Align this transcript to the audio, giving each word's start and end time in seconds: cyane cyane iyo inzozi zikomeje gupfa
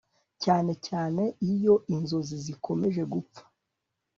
cyane 0.43 0.71
cyane 0.87 1.23
iyo 1.51 1.75
inzozi 1.95 2.35
zikomeje 2.45 3.01
gupfa 3.13 3.41